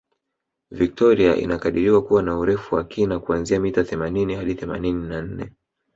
[0.71, 5.51] Victoria inakadiriwa kuwa na Urefu wa kina kuanzia mita themanini hadi themanini na nne